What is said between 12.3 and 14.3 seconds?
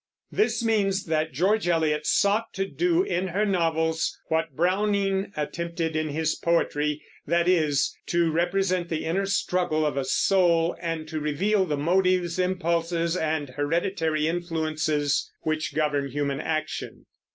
impulses, and hereditary